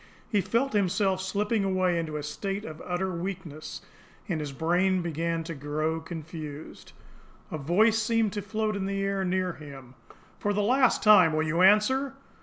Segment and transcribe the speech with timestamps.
[0.31, 3.83] He felt himself slipping away into a state of utter weakness,
[4.27, 6.93] and his brain began to grow confused.
[7.51, 9.93] A voice seemed to float in the air near him:
[10.39, 12.15] "For the last time will you answer?"